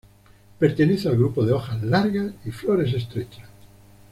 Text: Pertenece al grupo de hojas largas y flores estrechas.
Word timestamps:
Pertenece 0.57 1.07
al 1.09 1.15
grupo 1.15 1.45
de 1.45 1.53
hojas 1.53 1.83
largas 1.83 2.33
y 2.43 2.49
flores 2.49 2.91
estrechas. 2.91 3.47